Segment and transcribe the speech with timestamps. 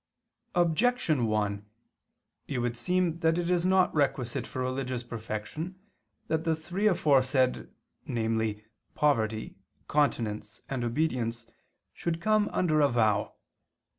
[0.55, 1.63] Objection 1:
[2.47, 5.75] It would seem that it is not requisite for religious perfection
[6.27, 7.69] that the three aforesaid,
[8.07, 11.45] namely poverty, continence, and obedience,
[11.93, 13.35] should come under a vow.